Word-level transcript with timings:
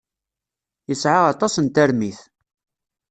Yesɛa 0.89 1.21
aṭas 1.33 1.53
n 1.59 1.65
tarmit. 1.67 2.19